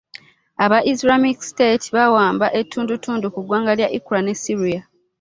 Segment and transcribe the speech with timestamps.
[0.65, 4.81] Aba Islamic State baawamba ettundutundu ku ggwanga lya Iraq ne Syria